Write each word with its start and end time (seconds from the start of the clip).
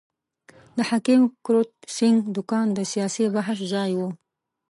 د 0.77 0.79
حکیم 0.89 1.21
کرت 1.45 1.69
سېنګ 1.95 2.17
دوکان 2.35 2.67
د 2.73 2.79
سیاسي 2.91 3.25
بحث 3.35 3.59
ځای 3.73 3.91
وو. 3.97 4.09